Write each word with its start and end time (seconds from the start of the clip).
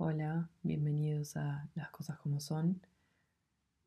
Hola, 0.00 0.48
bienvenidos 0.62 1.36
a 1.36 1.68
Las 1.74 1.90
Cosas 1.90 2.20
como 2.20 2.38
Son. 2.38 2.80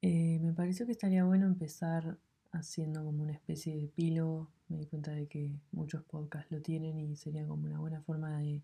Eh, 0.02 0.40
me 0.42 0.52
pareció 0.52 0.86
que 0.86 0.92
estaría 0.92 1.24
bueno 1.24 1.46
empezar 1.48 2.18
haciendo 2.52 3.02
como 3.06 3.24
una 3.24 3.32
especie 3.32 3.74
de 3.78 3.86
epílogo. 3.86 4.52
Me 4.68 4.78
di 4.78 4.88
cuenta 4.88 5.12
de 5.12 5.28
que 5.28 5.52
muchos 5.72 6.04
podcasts 6.04 6.52
lo 6.52 6.62
tienen 6.62 7.00
y 7.00 7.16
sería 7.16 7.48
como 7.48 7.66
una 7.66 7.80
buena 7.80 8.02
forma 8.02 8.38
de 8.40 8.62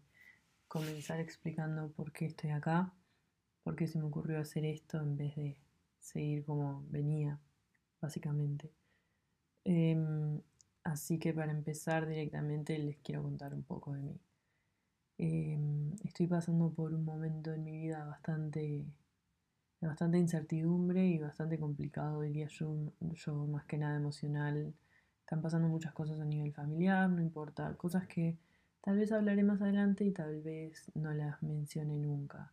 comenzar 0.67 1.21
explicando 1.21 1.89
por 1.93 2.11
qué 2.11 2.25
estoy 2.25 2.49
acá, 2.49 2.93
por 3.63 3.77
qué 3.77 3.87
se 3.87 3.97
me 3.97 4.03
ocurrió 4.03 4.39
hacer 4.39 4.65
esto 4.65 4.99
en 4.99 5.15
vez 5.15 5.33
de 5.37 5.57
seguir 6.01 6.43
como 6.43 6.83
venía, 6.89 7.39
básicamente. 8.01 8.73
Em, 9.63 10.41
así 10.83 11.17
que 11.17 11.33
para 11.33 11.53
empezar 11.53 12.07
directamente 12.07 12.77
les 12.77 12.97
quiero 12.97 13.23
contar 13.23 13.53
un 13.53 13.63
poco 13.63 13.93
de 13.93 14.01
mí. 14.01 14.19
Em, 15.17 15.56
estoy 16.17 16.25
pasando 16.25 16.71
por 16.71 16.95
un 16.95 17.05
momento 17.05 17.53
en 17.53 17.63
mi 17.63 17.77
vida 17.77 18.03
bastante, 18.03 18.59
de 19.79 19.87
bastante 19.87 20.17
incertidumbre 20.17 21.05
y 21.05 21.19
bastante 21.19 21.59
complicado, 21.59 22.21
diría 22.21 22.47
yo, 22.47 22.91
yo 22.99 23.35
más 23.45 23.65
que 23.65 23.77
nada 23.77 23.97
emocional. 23.97 24.73
Están 25.19 25.43
pasando 25.43 25.67
muchas 25.67 25.93
cosas 25.93 26.19
a 26.19 26.25
nivel 26.25 26.51
familiar, 26.53 27.07
no 27.07 27.21
importa, 27.21 27.71
cosas 27.77 28.07
que 28.07 28.35
tal 28.81 28.97
vez 28.97 29.11
hablaré 29.11 29.43
más 29.43 29.61
adelante 29.61 30.05
y 30.05 30.11
tal 30.11 30.41
vez 30.41 30.91
no 30.95 31.13
las 31.13 31.43
mencione 31.43 31.99
nunca, 31.99 32.51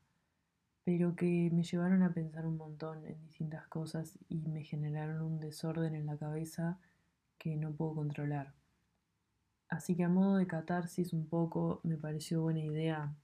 pero 0.84 1.16
que 1.16 1.48
me 1.50 1.62
llevaron 1.62 2.02
a 2.02 2.12
pensar 2.12 2.46
un 2.46 2.58
montón 2.58 3.06
en 3.06 3.18
distintas 3.22 3.66
cosas 3.68 4.18
y 4.28 4.46
me 4.46 4.62
generaron 4.62 5.22
un 5.22 5.40
desorden 5.40 5.94
en 5.94 6.04
la 6.04 6.18
cabeza 6.18 6.78
que 7.38 7.56
no 7.56 7.72
puedo 7.72 7.94
controlar. 7.94 8.52
Así 9.70 9.96
que 9.96 10.04
a 10.04 10.10
modo 10.10 10.36
de 10.36 10.46
catarsis 10.46 11.14
un 11.14 11.26
poco 11.26 11.80
me 11.82 11.96
pareció 11.96 12.42
buena 12.42 12.60
idea 12.60 13.16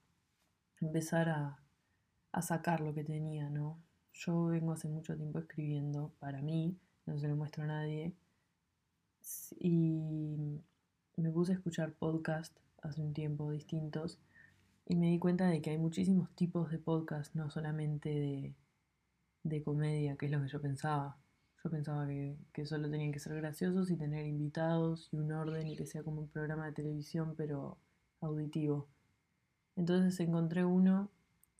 empezar 0.81 1.29
a, 1.29 1.57
sacar 2.41 2.81
lo 2.81 2.93
que 2.93 3.03
tenía, 3.03 3.49
¿no? 3.49 3.81
Yo 4.13 4.45
vengo 4.47 4.71
hace 4.73 4.87
mucho 4.87 5.15
tiempo 5.15 5.39
escribiendo 5.39 6.13
para 6.19 6.41
mí, 6.41 6.77
no 7.05 7.17
se 7.19 7.27
lo 7.27 7.35
muestro 7.35 7.63
a 7.63 7.67
nadie, 7.67 8.13
y 9.59 10.37
me 11.17 11.31
puse 11.31 11.51
a 11.53 11.55
escuchar 11.55 11.93
podcasts 11.93 12.59
hace 12.81 13.01
un 13.01 13.13
tiempo 13.13 13.51
distintos 13.51 14.19
y 14.85 14.95
me 14.95 15.07
di 15.07 15.19
cuenta 15.19 15.47
de 15.47 15.61
que 15.61 15.69
hay 15.71 15.77
muchísimos 15.77 16.29
tipos 16.35 16.71
de 16.71 16.79
podcasts, 16.79 17.35
no 17.35 17.49
solamente 17.49 18.09
de, 18.09 18.55
de 19.43 19.63
comedia, 19.63 20.17
que 20.17 20.25
es 20.25 20.31
lo 20.31 20.41
que 20.41 20.47
yo 20.47 20.61
pensaba. 20.61 21.17
Yo 21.63 21.69
pensaba 21.69 22.07
que, 22.07 22.65
solo 22.65 22.89
tenían 22.89 23.11
que 23.11 23.19
ser 23.19 23.35
graciosos 23.35 23.91
y 23.91 23.97
tener 23.97 24.25
invitados 24.25 25.09
y 25.11 25.17
un 25.17 25.31
orden 25.31 25.67
y 25.67 25.75
que 25.75 25.85
sea 25.85 26.03
como 26.03 26.21
un 26.21 26.27
programa 26.27 26.65
de 26.65 26.73
televisión, 26.73 27.35
pero 27.37 27.77
auditivo. 28.19 28.87
Entonces 29.75 30.19
encontré 30.19 30.65
uno 30.65 31.09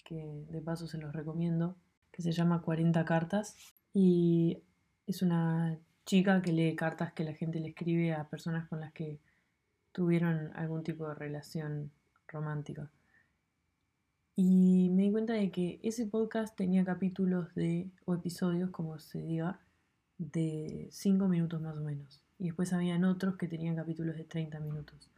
que 0.04 0.46
de 0.50 0.62
paso 0.62 0.88
se 0.88 0.98
los 0.98 1.14
recomiendo, 1.14 1.76
que 2.12 2.22
se 2.22 2.32
llama 2.32 2.62
40 2.62 3.06
cartas 3.06 3.56
y 3.94 4.62
es 5.08 5.22
una 5.22 5.78
chica 6.06 6.42
que 6.42 6.52
lee 6.52 6.76
cartas 6.76 7.14
que 7.14 7.24
la 7.24 7.34
gente 7.34 7.60
le 7.60 7.70
escribe 7.70 8.14
a 8.14 8.28
personas 8.28 8.68
con 8.68 8.82
las 8.82 8.92
que 8.94 9.20
tuvieron 9.92 10.52
algún 10.56 10.84
tipo 10.84 11.08
de 11.08 11.16
relación 11.16 11.92
romántica. 12.28 12.90
Y 14.36 14.90
me 14.92 15.04
di 15.04 15.12
cuenta 15.12 15.34
de 15.34 15.52
que 15.52 15.80
ese 15.84 16.08
podcast 16.08 16.56
tenía 16.56 16.86
capítulos 16.86 17.54
de, 17.54 17.92
o 18.06 18.16
episodios, 18.16 18.70
como 18.72 18.98
se 18.98 19.22
diga, 19.22 19.60
de 20.18 20.88
5 20.92 21.28
minutos 21.28 21.62
más 21.62 21.76
o 21.76 21.82
menos. 21.82 22.24
Y 22.40 22.46
después 22.46 22.74
habían 22.74 23.04
otros 23.04 23.38
que 23.38 23.48
tenían 23.48 23.76
capítulos 23.76 24.16
de 24.16 24.24
30 24.24 24.60
minutos. 24.60 25.10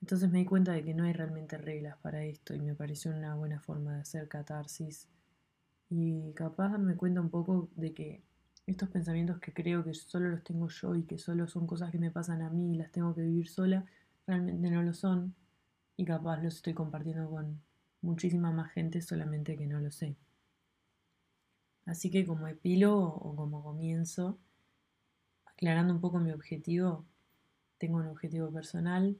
Entonces 0.00 0.30
me 0.30 0.38
di 0.38 0.44
cuenta 0.44 0.72
de 0.72 0.84
que 0.84 0.94
no 0.94 1.04
hay 1.04 1.12
realmente 1.12 1.58
reglas 1.58 1.96
para 1.98 2.24
esto 2.24 2.54
y 2.54 2.60
me 2.60 2.74
pareció 2.74 3.10
una 3.10 3.34
buena 3.34 3.60
forma 3.60 3.94
de 3.94 4.00
hacer 4.00 4.28
catarsis. 4.28 5.08
Y 5.88 6.32
capaz 6.34 6.78
me 6.78 6.96
cuenta 6.96 7.20
un 7.20 7.30
poco 7.30 7.68
de 7.76 7.92
que 7.94 8.22
estos 8.66 8.88
pensamientos 8.88 9.38
que 9.38 9.52
creo 9.52 9.84
que 9.84 9.94
solo 9.94 10.28
los 10.28 10.42
tengo 10.42 10.68
yo 10.68 10.94
y 10.94 11.04
que 11.04 11.18
solo 11.18 11.46
son 11.46 11.66
cosas 11.66 11.90
que 11.92 11.98
me 11.98 12.10
pasan 12.10 12.42
a 12.42 12.50
mí 12.50 12.74
y 12.74 12.76
las 12.76 12.90
tengo 12.90 13.14
que 13.14 13.22
vivir 13.22 13.48
sola, 13.48 13.84
realmente 14.26 14.70
no 14.70 14.82
lo 14.82 14.92
son. 14.92 15.34
Y 15.96 16.04
capaz 16.04 16.42
los 16.42 16.56
estoy 16.56 16.74
compartiendo 16.74 17.30
con 17.30 17.60
muchísima 18.02 18.50
más 18.52 18.72
gente 18.72 19.00
solamente 19.00 19.56
que 19.56 19.66
no 19.66 19.80
lo 19.80 19.90
sé. 19.90 20.16
Así 21.86 22.10
que 22.10 22.26
como 22.26 22.48
epílogo 22.48 23.14
o 23.14 23.36
como 23.36 23.62
comienzo, 23.62 24.38
aclarando 25.44 25.94
un 25.94 26.00
poco 26.00 26.18
mi 26.18 26.32
objetivo, 26.32 27.04
tengo 27.78 27.98
un 27.98 28.08
objetivo 28.08 28.50
personal 28.50 29.16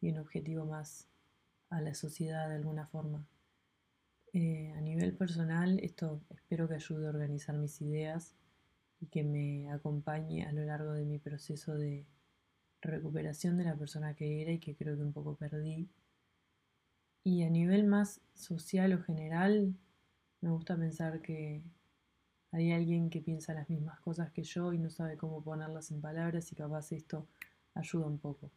y 0.00 0.10
un 0.10 0.18
objetivo 0.18 0.64
más 0.64 1.08
a 1.70 1.80
la 1.80 1.94
sociedad 1.94 2.48
de 2.48 2.56
alguna 2.56 2.86
forma. 2.86 3.26
Eh, 4.32 4.72
a 4.76 4.80
nivel 4.80 5.14
personal, 5.14 5.78
esto 5.80 6.20
espero 6.30 6.68
que 6.68 6.74
ayude 6.74 7.06
a 7.06 7.10
organizar 7.10 7.56
mis 7.56 7.80
ideas 7.80 8.34
y 9.00 9.06
que 9.06 9.24
me 9.24 9.70
acompañe 9.70 10.44
a 10.46 10.52
lo 10.52 10.64
largo 10.64 10.92
de 10.92 11.04
mi 11.04 11.18
proceso 11.18 11.74
de 11.76 12.04
recuperación 12.80 13.56
de 13.56 13.64
la 13.64 13.76
persona 13.76 14.14
que 14.14 14.42
era 14.42 14.52
y 14.52 14.58
que 14.58 14.76
creo 14.76 14.96
que 14.96 15.02
un 15.02 15.12
poco 15.12 15.34
perdí. 15.36 15.88
Y 17.24 17.42
a 17.42 17.50
nivel 17.50 17.84
más 17.84 18.20
social 18.34 18.92
o 18.92 19.02
general, 19.02 19.74
me 20.40 20.50
gusta 20.50 20.76
pensar 20.76 21.20
que 21.20 21.62
hay 22.52 22.72
alguien 22.72 23.10
que 23.10 23.20
piensa 23.20 23.54
las 23.54 23.68
mismas 23.68 24.00
cosas 24.00 24.30
que 24.32 24.42
yo 24.42 24.72
y 24.72 24.78
no 24.78 24.90
sabe 24.90 25.16
cómo 25.16 25.42
ponerlas 25.42 25.90
en 25.90 26.00
palabras 26.00 26.50
y 26.52 26.54
capaz 26.54 26.92
esto 26.92 27.26
ayuda 27.74 28.06
un 28.06 28.18
poco. 28.18 28.50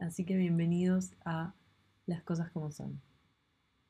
Así 0.00 0.24
que 0.24 0.34
bienvenidos 0.34 1.12
a 1.26 1.52
Las 2.06 2.22
cosas 2.22 2.50
como 2.52 2.72
son. 2.72 3.02